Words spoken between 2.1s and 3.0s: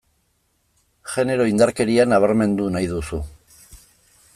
nabarmendu nahi